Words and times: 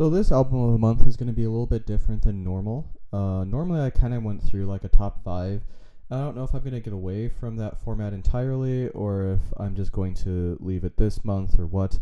So 0.00 0.08
this 0.08 0.32
album 0.32 0.62
of 0.62 0.72
the 0.72 0.78
month 0.78 1.06
is 1.06 1.18
going 1.18 1.26
to 1.26 1.34
be 1.34 1.44
a 1.44 1.50
little 1.50 1.66
bit 1.66 1.84
different 1.84 2.22
than 2.22 2.42
normal. 2.42 2.88
Uh, 3.12 3.44
normally, 3.44 3.82
I 3.82 3.90
kind 3.90 4.14
of 4.14 4.22
went 4.22 4.42
through 4.42 4.64
like 4.64 4.82
a 4.82 4.88
top 4.88 5.22
five. 5.22 5.62
I 6.10 6.16
don't 6.16 6.34
know 6.34 6.42
if 6.42 6.54
I'm 6.54 6.60
going 6.60 6.72
to 6.72 6.80
get 6.80 6.94
away 6.94 7.28
from 7.28 7.56
that 7.56 7.78
format 7.84 8.14
entirely 8.14 8.88
or 8.88 9.26
if 9.26 9.40
I'm 9.58 9.76
just 9.76 9.92
going 9.92 10.14
to 10.14 10.56
leave 10.58 10.84
it 10.84 10.96
this 10.96 11.22
month 11.22 11.58
or 11.58 11.66
what. 11.66 11.98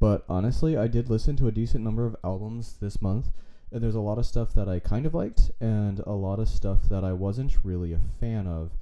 But 0.00 0.24
honestly, 0.28 0.76
I 0.76 0.88
did 0.88 1.08
listen 1.08 1.36
to 1.36 1.46
a 1.46 1.52
decent 1.52 1.84
number 1.84 2.04
of 2.04 2.16
albums 2.24 2.78
this 2.80 3.00
month, 3.00 3.28
and 3.70 3.80
there's 3.80 3.94
a 3.94 4.00
lot 4.00 4.18
of 4.18 4.26
stuff 4.26 4.52
that 4.54 4.68
I 4.68 4.80
kind 4.80 5.06
of 5.06 5.14
liked 5.14 5.52
and 5.60 6.00
a 6.00 6.14
lot 6.14 6.40
of 6.40 6.48
stuff 6.48 6.88
that 6.88 7.04
I 7.04 7.12
wasn't 7.12 7.58
really 7.62 7.92
a 7.92 8.00
fan 8.18 8.48
of. 8.48 8.72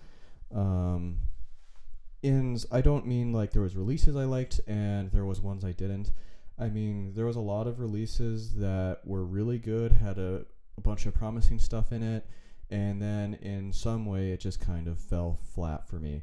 Um, 0.58 1.18
in 2.22 2.56
I 2.72 2.80
don't 2.80 3.06
mean 3.06 3.30
like 3.30 3.50
there 3.50 3.60
was 3.60 3.76
releases 3.76 4.16
I 4.16 4.24
liked 4.24 4.58
and 4.66 5.12
there 5.12 5.26
was 5.26 5.42
ones 5.42 5.66
I 5.66 5.72
didn't. 5.72 6.12
I 6.58 6.68
mean, 6.68 7.12
there 7.14 7.26
was 7.26 7.36
a 7.36 7.40
lot 7.40 7.66
of 7.66 7.80
releases 7.80 8.54
that 8.54 9.00
were 9.04 9.24
really 9.24 9.58
good, 9.58 9.92
had 9.92 10.18
a, 10.18 10.44
a 10.76 10.80
bunch 10.80 11.06
of 11.06 11.14
promising 11.14 11.58
stuff 11.58 11.92
in 11.92 12.02
it, 12.02 12.26
and 12.70 13.02
then 13.02 13.34
in 13.42 13.72
some 13.72 14.06
way 14.06 14.30
it 14.30 14.40
just 14.40 14.60
kind 14.60 14.88
of 14.88 14.98
fell 14.98 15.38
flat 15.54 15.88
for 15.88 15.96
me. 15.96 16.22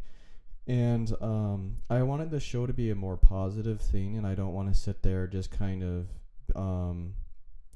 And 0.67 1.13
um, 1.21 1.75
I 1.89 2.03
wanted 2.03 2.31
the 2.31 2.39
show 2.39 2.65
to 2.65 2.73
be 2.73 2.91
a 2.91 2.95
more 2.95 3.17
positive 3.17 3.81
thing, 3.81 4.15
and 4.15 4.25
I 4.25 4.35
don't 4.35 4.53
want 4.53 4.73
to 4.73 4.79
sit 4.79 5.03
there 5.03 5.27
just 5.27 5.51
kind 5.51 5.83
of 5.83 6.07
um, 6.55 7.13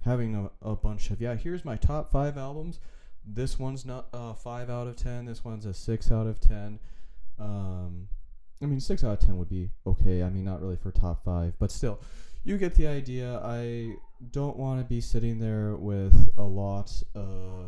having 0.03 0.35
a, 0.35 0.69
a 0.69 0.75
bunch 0.75 1.09
of, 1.09 1.19
yeah, 1.19 1.35
here's 1.35 1.65
my 1.65 1.75
top 1.75 2.09
five 2.09 2.37
albums. 2.37 2.79
This 3.27 3.57
one's 3.59 3.85
not 3.85 4.07
uh, 4.13 4.33
five 4.33 4.69
out 4.69 4.87
of 4.87 4.95
ten. 4.95 5.25
This 5.25 5.43
one's 5.43 5.65
a 5.65 5.73
six 5.73 6.11
out 6.11 6.27
of 6.27 6.39
ten. 6.39 6.79
Um, 7.39 8.07
I 8.61 8.67
mean, 8.67 8.79
six 8.79 9.03
out 9.03 9.13
of 9.13 9.19
ten 9.19 9.37
would 9.39 9.49
be 9.49 9.71
okay. 9.85 10.23
I 10.23 10.29
mean, 10.29 10.45
not 10.45 10.61
really 10.61 10.77
for 10.77 10.91
top 10.91 11.25
five, 11.25 11.53
but 11.59 11.71
still, 11.71 11.99
you 12.45 12.57
get 12.59 12.75
the 12.75 12.87
idea. 12.87 13.41
I 13.43 13.95
don't 14.31 14.55
want 14.55 14.79
to 14.79 14.85
be 14.85 15.01
sitting 15.01 15.39
there 15.39 15.75
with 15.75 16.29
a 16.37 16.43
lot 16.43 16.91
of 17.15 17.65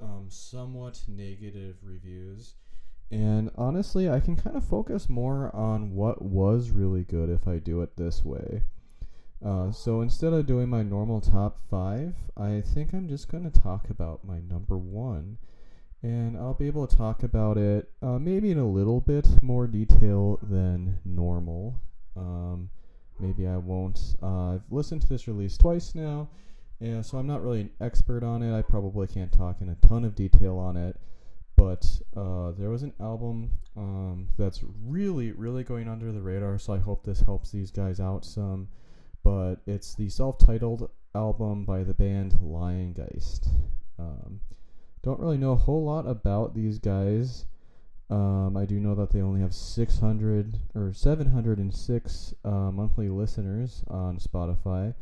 um, 0.00 0.26
somewhat 0.28 1.02
negative 1.08 1.76
reviews. 1.82 2.54
And 3.10 3.50
honestly, 3.56 4.08
I 4.08 4.20
can 4.20 4.36
kind 4.36 4.56
of 4.56 4.64
focus 4.64 5.08
more 5.08 5.54
on 5.54 5.94
what 5.94 6.22
was 6.22 6.70
really 6.70 7.02
good 7.02 7.28
if 7.28 7.48
I 7.48 7.58
do 7.58 7.82
it 7.82 7.96
this 7.96 8.24
way. 8.24 8.62
Uh, 9.44 9.72
so 9.72 10.02
instead 10.02 10.32
of 10.32 10.46
doing 10.46 10.68
my 10.68 10.84
normal 10.84 11.20
top 11.20 11.58
five, 11.68 12.14
I 12.36 12.60
think 12.60 12.92
I'm 12.92 13.08
just 13.08 13.28
going 13.28 13.50
to 13.50 13.60
talk 13.60 13.90
about 13.90 14.24
my 14.24 14.38
number 14.38 14.78
one. 14.78 15.38
And 16.02 16.36
I'll 16.36 16.54
be 16.54 16.68
able 16.68 16.86
to 16.86 16.96
talk 16.96 17.24
about 17.24 17.58
it 17.58 17.90
uh, 18.00 18.18
maybe 18.20 18.52
in 18.52 18.58
a 18.58 18.68
little 18.68 19.00
bit 19.00 19.26
more 19.42 19.66
detail 19.66 20.38
than 20.42 21.00
normal. 21.04 21.80
Um, 22.16 22.70
maybe 23.20 23.46
I 23.46 23.56
won't. 23.56 24.16
Uh, 24.22 24.54
I've 24.54 24.62
listened 24.70 25.02
to 25.02 25.08
this 25.08 25.28
release 25.28 25.56
twice 25.56 25.94
now, 25.94 26.28
and 26.80 27.04
so 27.04 27.18
I'm 27.18 27.26
not 27.26 27.42
really 27.42 27.62
an 27.62 27.70
expert 27.80 28.22
on 28.22 28.42
it. 28.42 28.56
I 28.56 28.62
probably 28.62 29.06
can't 29.06 29.32
talk 29.32 29.60
in 29.60 29.68
a 29.68 29.86
ton 29.86 30.04
of 30.04 30.14
detail 30.14 30.58
on 30.58 30.76
it, 30.76 30.96
but 31.56 31.86
uh, 32.16 32.52
there 32.52 32.70
was 32.70 32.82
an 32.82 32.94
album 33.00 33.50
um, 33.76 34.28
that's 34.38 34.62
really, 34.86 35.32
really 35.32 35.62
going 35.64 35.88
under 35.88 36.12
the 36.12 36.22
radar. 36.22 36.58
So 36.58 36.72
I 36.72 36.78
hope 36.78 37.04
this 37.04 37.20
helps 37.20 37.50
these 37.50 37.70
guys 37.70 38.00
out 38.00 38.24
some. 38.24 38.68
But 39.22 39.56
it's 39.66 39.94
the 39.94 40.08
self-titled 40.08 40.88
album 41.14 41.66
by 41.66 41.84
the 41.84 41.92
band 41.92 42.38
Liongeist. 42.40 43.48
Um, 43.98 44.40
don't 45.02 45.20
really 45.20 45.36
know 45.36 45.52
a 45.52 45.56
whole 45.56 45.84
lot 45.84 46.06
about 46.06 46.54
these 46.54 46.78
guys. 46.78 47.44
Um, 48.10 48.56
I 48.56 48.64
do 48.64 48.80
know 48.80 48.96
that 48.96 49.10
they 49.10 49.22
only 49.22 49.40
have 49.40 49.54
600 49.54 50.58
or 50.74 50.92
706 50.92 52.34
uh, 52.44 52.50
monthly 52.50 53.08
listeners 53.08 53.84
on 53.86 54.18
Spotify. 54.18 54.94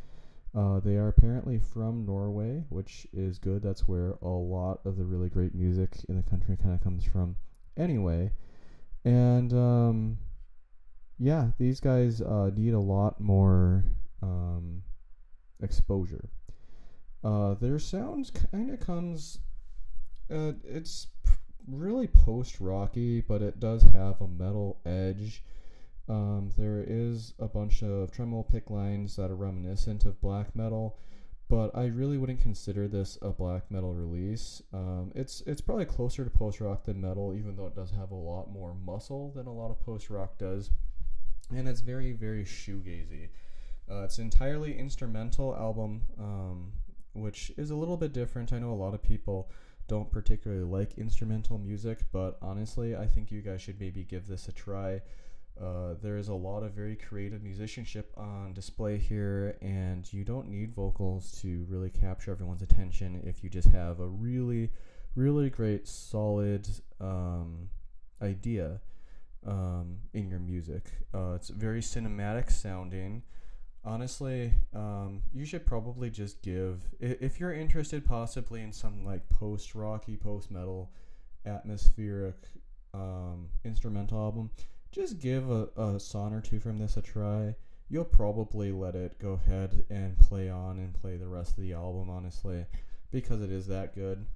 Uh, 0.55 0.81
they 0.81 0.97
are 0.97 1.09
apparently 1.09 1.59
from 1.59 2.05
Norway, 2.05 2.65
which 2.69 3.07
is 3.13 3.39
good. 3.39 3.63
That's 3.63 3.89
where 3.89 4.17
a 4.21 4.29
lot 4.29 4.81
of 4.85 4.97
the 4.97 5.05
really 5.05 5.31
great 5.31 5.55
music 5.55 5.97
in 6.09 6.17
the 6.17 6.23
country 6.29 6.57
kind 6.61 6.75
of 6.75 6.83
comes 6.83 7.05
from, 7.05 7.37
anyway. 7.79 8.31
And 9.05 9.53
um, 9.55 10.19
yeah, 11.19 11.49
these 11.59 11.81
guys 11.81 12.21
uh, 12.21 12.51
need 12.55 12.75
a 12.75 12.81
lot 12.81 13.21
more 13.21 13.85
um, 14.23 14.83
exposure. 15.63 16.29
Uh, 17.25 17.55
their 17.55 17.79
sound 17.79 18.31
kind 18.51 18.71
of 18.71 18.81
comes. 18.81 19.39
Uh, 20.31 20.53
it's 20.65 21.09
really 21.71 22.07
post 22.07 22.61
rocky, 22.61 23.21
but 23.21 23.43
it 23.43 23.61
does 23.61 23.83
have 23.83 24.21
a 24.21 24.29
metal 24.29 24.81
edge. 24.85 25.43
Um, 26.09 26.51
there 26.57 26.85
is 26.87 27.35
a 27.39 27.47
bunch 27.47 27.83
of 27.83 28.11
tremolo 28.11 28.43
pick 28.43 28.71
lines 28.71 29.17
that 29.17 29.31
are 29.31 29.37
reminiscent 29.37 30.05
of 30.07 30.21
black 30.21 30.57
metal, 30.57 30.99
but 31.49 31.71
I 31.77 31.87
really 31.87 32.17
wouldn't 32.17 32.41
consider 32.41 32.89
this 32.89 33.19
a 33.21 33.31
black 33.31 33.71
metal 33.71 33.95
release. 33.95 34.63
Um, 34.73 35.13
it's 35.15 35.43
it's 35.47 35.61
probably 35.61 35.85
closer 35.85 36.25
to 36.25 36.31
post 36.31 36.61
rock 36.61 36.85
than 36.85 37.01
metal, 37.01 37.35
even 37.35 37.57
though 37.57 37.67
it 37.67 37.77
does 37.77 37.91
have 37.91 38.11
a 38.11 38.15
lot 38.15 38.51
more 38.51 38.75
muscle 38.75 39.33
than 39.35 39.47
a 39.47 39.53
lot 39.53 39.71
of 39.71 39.81
post 39.85 40.09
rock 40.09 40.39
does, 40.39 40.71
and 41.55 41.69
it's 41.69 41.81
very 41.83 42.13
very 42.13 42.45
shoegazy. 42.45 43.29
Uh, 43.91 44.03
it's 44.03 44.19
an 44.19 44.25
entirely 44.25 44.79
instrumental 44.79 45.55
album, 45.55 46.03
um, 46.19 46.73
which 47.13 47.53
is 47.57 47.71
a 47.71 47.75
little 47.77 47.97
bit 47.97 48.13
different. 48.13 48.53
I 48.53 48.59
know 48.59 48.71
a 48.71 48.75
lot 48.75 48.95
of 48.95 49.03
people 49.03 49.51
don't 49.89 50.11
particularly 50.11 50.63
like 50.63 50.97
instrumental 50.99 51.59
music, 51.59 52.01
but 52.13 52.39
honestly, 52.41 52.95
I 52.95 53.07
think 53.07 53.33
you 53.33 53.41
guys 53.41 53.61
should 53.61 53.81
maybe 53.81 54.05
give 54.05 54.27
this 54.29 54.47
a 54.49 54.53
try. 54.53 55.01
Uh, 55.61 55.95
there 56.01 56.17
is 56.17 56.29
a 56.29 56.35
lot 56.35 56.63
of 56.63 56.73
very 56.73 56.95
creative 56.95 57.43
musicianship 57.43 58.13
on 58.17 58.53
display 58.53 58.97
here, 58.97 59.57
and 59.61 60.11
you 60.13 60.23
don't 60.23 60.49
need 60.49 60.73
vocals 60.73 61.33
to 61.41 61.67
really 61.69 61.91
capture 61.91 62.31
everyone's 62.31 62.63
attention 62.63 63.21
if 63.25 63.43
you 63.43 63.51
just 63.51 63.69
have 63.69 63.99
a 63.99 64.07
really, 64.07 64.71
really 65.17 65.51
great, 65.51 65.89
solid 65.89 66.69
um, 67.01 67.69
idea 68.23 68.81
um, 69.47 69.97
in 70.13 70.29
your 70.29 70.39
music. 70.39 70.85
Uh, 71.13 71.33
it's 71.35 71.49
very 71.49 71.81
cinematic 71.81 72.53
sounding 72.53 73.23
honestly, 73.85 74.53
um, 74.75 75.23
you 75.33 75.45
should 75.45 75.67
probably 75.67 76.11
just 76.11 76.43
give 76.43 76.83
if 77.01 77.41
you're 77.41 77.53
interested, 77.53 78.05
possibly 78.05 78.63
in 78.63 78.73
some 78.73 79.05
like 79.05 79.29
post 79.29 79.75
rocky, 79.75 80.17
post 80.17 80.51
metal, 80.51 80.91
atmospheric 81.47 82.37
um, 82.95 83.49
instrumental 83.65 84.19
album. 84.19 84.51
Just 84.91 85.19
give 85.19 85.51
a, 85.51 85.69
a 85.77 86.01
song 86.01 86.33
or 86.33 86.41
two 86.41 86.61
from 86.61 86.79
this 86.79 86.97
a 86.97 87.03
try. 87.03 87.55
You'll 87.91 88.05
probably 88.05 88.71
let 88.71 88.95
it 88.95 89.19
go 89.19 89.33
ahead 89.33 89.85
and 89.89 90.19
play 90.19 90.51
on 90.51 90.79
and 90.79 90.93
play 91.01 91.17
the 91.17 91.29
rest 91.29 91.57
of 91.57 91.63
the 91.63 91.73
album, 91.73 92.11
honestly, 92.11 92.67
because 93.11 93.41
it 93.41 93.51
is 93.51 93.67
that 93.69 93.95
good. 93.95 94.27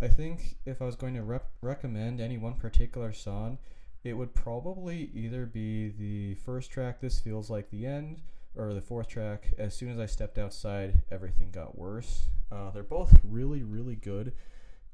I 0.00 0.08
think 0.08 0.56
if 0.64 0.80
I 0.80 0.86
was 0.86 0.96
going 0.96 1.14
to 1.14 1.22
rep- 1.22 1.50
recommend 1.60 2.20
any 2.20 2.38
one 2.38 2.54
particular 2.54 3.12
song, 3.12 3.58
it 4.04 4.14
would 4.14 4.34
probably 4.34 5.10
either 5.12 5.44
be 5.44 5.88
the 5.88 6.34
first 6.36 6.70
track, 6.70 7.00
This 7.00 7.18
Feels 7.18 7.50
Like 7.50 7.70
the 7.70 7.84
End, 7.84 8.22
or 8.56 8.74
the 8.74 8.80
fourth 8.80 9.08
track, 9.08 9.52
as 9.58 9.74
soon 9.74 9.90
as 9.90 9.98
I 9.98 10.06
stepped 10.06 10.38
outside, 10.38 11.02
everything 11.10 11.50
got 11.50 11.78
worse. 11.78 12.24
Uh, 12.50 12.70
they're 12.70 12.82
both 12.82 13.18
really, 13.22 13.62
really 13.62 13.96
good. 13.96 14.32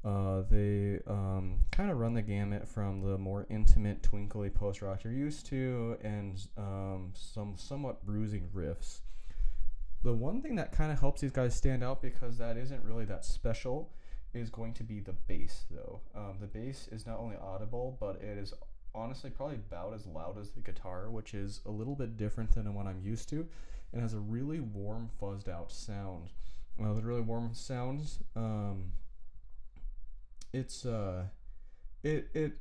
Uh, 0.03 0.43
they 0.51 0.99
um, 1.07 1.61
kind 1.71 1.89
of 1.89 1.97
run 1.97 2.13
the 2.13 2.21
gamut 2.21 2.67
from 2.67 3.01
the 3.01 3.17
more 3.17 3.47
intimate, 3.49 4.03
twinkly 4.03 4.51
post 4.51 4.83
rock 4.83 5.03
you're 5.03 5.11
used 5.11 5.47
to, 5.47 5.97
and 6.03 6.47
um, 6.57 7.11
some 7.15 7.55
somewhat 7.57 8.05
bruising 8.05 8.47
riffs. 8.55 8.99
The 10.03 10.13
one 10.13 10.43
thing 10.43 10.55
that 10.55 10.71
kind 10.71 10.91
of 10.91 10.99
helps 10.99 11.21
these 11.21 11.31
guys 11.31 11.55
stand 11.55 11.83
out 11.83 12.03
because 12.03 12.37
that 12.37 12.55
isn't 12.55 12.83
really 12.83 13.05
that 13.05 13.25
special 13.25 13.89
is 14.35 14.51
going 14.51 14.73
to 14.73 14.83
be 14.83 14.99
the 14.99 15.13
bass, 15.13 15.65
though. 15.71 16.01
Um, 16.15 16.37
the 16.39 16.45
bass 16.45 16.87
is 16.91 17.07
not 17.07 17.17
only 17.17 17.37
audible, 17.37 17.97
but 17.99 18.21
it 18.21 18.37
is 18.37 18.53
honestly 18.95 19.29
probably 19.29 19.55
about 19.55 19.93
as 19.93 20.05
loud 20.05 20.37
as 20.39 20.51
the 20.51 20.61
guitar, 20.61 21.09
which 21.09 21.33
is 21.33 21.61
a 21.65 21.71
little 21.71 21.95
bit 21.95 22.17
different 22.17 22.53
than 22.53 22.73
what 22.73 22.87
I'm 22.87 23.01
used 23.01 23.29
to, 23.29 23.47
and 23.91 24.01
has 24.01 24.13
a 24.13 24.19
really 24.19 24.59
warm, 24.59 25.09
fuzzed 25.21 25.49
out 25.49 25.71
sound. 25.71 26.29
Uh, 26.81 26.93
the 26.93 27.01
really 27.01 27.21
warm 27.21 27.53
sounds, 27.53 28.19
um, 28.35 28.91
it's 30.51 30.85
uh, 30.85 31.25
it 32.03 32.27
it 32.33 32.53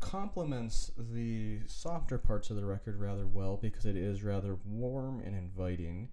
complements 0.00 0.92
the 0.96 1.58
softer 1.66 2.18
parts 2.18 2.50
of 2.50 2.56
the 2.56 2.64
record 2.64 3.00
rather 3.00 3.26
well 3.26 3.56
because 3.56 3.84
it 3.84 3.96
is 3.96 4.22
rather 4.22 4.56
warm 4.64 5.20
and 5.24 5.34
inviting 5.34 6.08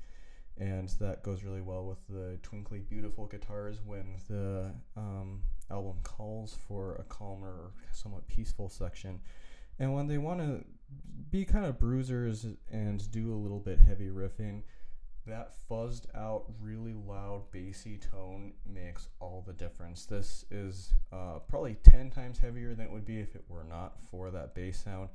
and 0.57 0.89
that 0.99 1.21
goes 1.21 1.43
really 1.43 1.61
well 1.61 1.85
with 1.85 1.99
the 2.09 2.37
twinkly 2.41 2.79
beautiful 2.79 3.25
guitars 3.25 3.81
when 3.85 4.15
the 4.29 4.71
um, 4.95 5.41
album 5.71 5.97
calls 6.03 6.57
for 6.67 6.95
a 6.95 7.03
calmer 7.03 7.71
somewhat 7.91 8.27
peaceful 8.27 8.69
section. 8.69 9.19
And 9.79 9.93
when 9.93 10.07
they 10.07 10.17
want 10.17 10.39
to 10.39 10.63
be 11.29 11.45
kind 11.45 11.65
of 11.65 11.79
bruisers 11.79 12.45
and 12.71 13.11
do 13.11 13.33
a 13.33 13.35
little 13.35 13.59
bit 13.59 13.79
heavy 13.79 14.07
riffing 14.07 14.61
that 15.27 15.53
fuzzed 15.69 16.05
out 16.15 16.45
really 16.61 16.93
loud 16.93 17.49
bassy 17.51 17.97
tone 17.97 18.53
makes 18.71 19.09
all 19.19 19.43
the 19.45 19.53
difference. 19.53 20.05
This 20.05 20.45
is 20.51 20.93
uh, 21.11 21.39
probably 21.47 21.75
10 21.83 22.11
times 22.11 22.37
heavier 22.37 22.75
than 22.75 22.85
it 22.85 22.91
would 22.91 23.05
be 23.05 23.19
if 23.19 23.35
it 23.35 23.43
were 23.47 23.63
not 23.63 23.95
for 24.11 24.29
that 24.31 24.53
bass 24.53 24.83
sound. 24.83 25.09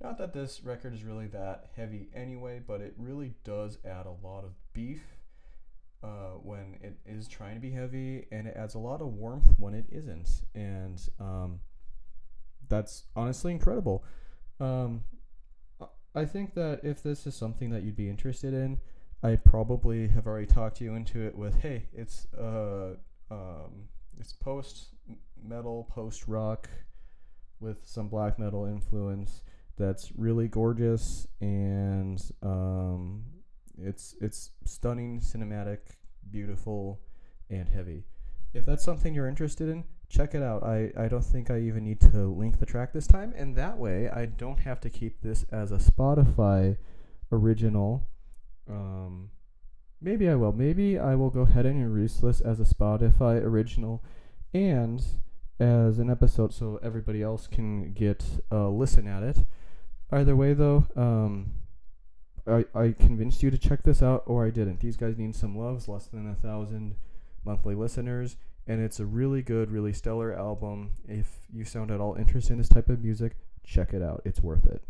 Not 0.00 0.18
that 0.18 0.32
this 0.32 0.62
record 0.62 0.94
is 0.94 1.04
really 1.04 1.26
that 1.28 1.70
heavy 1.74 2.08
anyway, 2.14 2.60
but 2.64 2.80
it 2.80 2.94
really 2.96 3.34
does 3.44 3.78
add 3.84 4.06
a 4.06 4.26
lot 4.26 4.44
of 4.44 4.52
beef 4.72 5.15
uh, 6.02 6.38
when 6.42 6.76
it 6.82 6.96
is 7.06 7.28
trying 7.28 7.54
to 7.54 7.60
be 7.60 7.70
heavy, 7.70 8.26
and 8.30 8.46
it 8.46 8.56
adds 8.56 8.74
a 8.74 8.78
lot 8.78 9.00
of 9.00 9.08
warmth 9.08 9.46
when 9.58 9.74
it 9.74 9.86
isn't, 9.90 10.42
and 10.54 11.08
um, 11.18 11.60
that's 12.68 13.04
honestly 13.14 13.52
incredible. 13.52 14.04
Um, 14.60 15.04
I 16.14 16.24
think 16.24 16.54
that 16.54 16.80
if 16.82 17.02
this 17.02 17.26
is 17.26 17.34
something 17.34 17.70
that 17.70 17.82
you'd 17.82 17.96
be 17.96 18.08
interested 18.08 18.54
in, 18.54 18.78
I 19.22 19.36
probably 19.36 20.08
have 20.08 20.26
already 20.26 20.46
talked 20.46 20.80
you 20.80 20.94
into 20.94 21.20
it 21.20 21.36
with, 21.36 21.60
hey, 21.60 21.86
it's 21.92 22.26
uh, 22.34 22.94
um, 23.30 23.88
it's 24.18 24.32
post 24.32 24.94
metal, 25.42 25.88
post 25.90 26.26
rock, 26.26 26.68
with 27.60 27.80
some 27.84 28.08
black 28.08 28.38
metal 28.38 28.64
influence. 28.64 29.42
That's 29.76 30.10
really 30.16 30.48
gorgeous 30.48 31.26
and 31.40 32.22
um, 32.42 33.24
it's 33.78 34.14
it's 34.20 34.50
stunning, 34.64 35.20
cinematic, 35.20 35.78
beautiful, 36.30 37.00
and 37.50 37.68
heavy. 37.68 38.04
If 38.54 38.64
that's 38.64 38.84
something 38.84 39.14
you're 39.14 39.28
interested 39.28 39.68
in, 39.68 39.84
check 40.08 40.34
it 40.34 40.42
out. 40.42 40.62
I, 40.62 40.92
I 40.96 41.08
don't 41.08 41.24
think 41.24 41.50
I 41.50 41.60
even 41.60 41.84
need 41.84 42.00
to 42.00 42.26
link 42.26 42.58
the 42.58 42.66
track 42.66 42.92
this 42.92 43.06
time, 43.06 43.34
and 43.36 43.54
that 43.56 43.76
way 43.78 44.08
I 44.08 44.26
don't 44.26 44.60
have 44.60 44.80
to 44.80 44.90
keep 44.90 45.20
this 45.20 45.44
as 45.52 45.72
a 45.72 45.76
Spotify 45.76 46.76
original. 47.30 48.08
Um, 48.68 49.30
maybe 50.00 50.28
I 50.28 50.34
will. 50.34 50.52
Maybe 50.52 50.98
I 50.98 51.14
will 51.14 51.30
go 51.30 51.42
ahead 51.42 51.66
and 51.66 51.92
release 51.92 52.16
this 52.16 52.40
as 52.40 52.60
a 52.60 52.64
Spotify 52.64 53.42
original 53.42 54.02
and 54.54 55.04
as 55.58 55.98
an 55.98 56.10
episode 56.10 56.52
so 56.52 56.78
everybody 56.82 57.22
else 57.22 57.46
can 57.46 57.92
get 57.92 58.24
a 58.50 58.68
listen 58.68 59.06
at 59.06 59.22
it. 59.22 59.38
Either 60.10 60.36
way, 60.36 60.54
though, 60.54 60.86
um, 60.96 61.52
I, 62.46 62.64
I 62.74 62.92
convinced 62.92 63.42
you 63.42 63.50
to 63.50 63.58
check 63.58 63.82
this 63.82 64.02
out, 64.02 64.22
or 64.26 64.46
I 64.46 64.50
didn't. 64.50 64.80
These 64.80 64.96
guys 64.96 65.18
need 65.18 65.34
some 65.34 65.56
loves, 65.56 65.88
less 65.88 66.06
than 66.06 66.28
a 66.30 66.34
thousand 66.34 66.96
monthly 67.44 67.74
listeners, 67.74 68.36
and 68.66 68.80
it's 68.80 69.00
a 69.00 69.06
really 69.06 69.42
good, 69.42 69.70
really 69.70 69.92
stellar 69.92 70.32
album. 70.32 70.92
If 71.08 71.40
you 71.52 71.64
sound 71.64 71.90
at 71.90 72.00
all 72.00 72.14
interested 72.14 72.52
in 72.52 72.58
this 72.58 72.68
type 72.68 72.88
of 72.88 73.02
music, 73.02 73.36
check 73.64 73.92
it 73.92 74.02
out. 74.02 74.22
It's 74.24 74.42
worth 74.42 74.66
it. 74.66 74.82